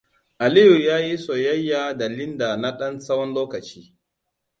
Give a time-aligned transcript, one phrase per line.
[0.39, 3.81] Aliyu yayi soyayya da Linda na ɗan tsawon lokaci.